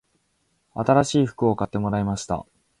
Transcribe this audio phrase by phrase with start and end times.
[0.73, 2.47] 新しい服を買ってもらいました